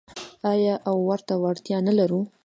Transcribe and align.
آیا 0.51 0.75
او 0.89 0.95
ورته 1.09 1.33
اړتیا 1.47 1.77
نلرو؟ 1.87 2.21